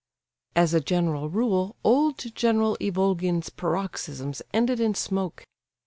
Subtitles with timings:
[0.55, 5.45] As a general rule, old General Ivolgin's paroxysms ended in smoke.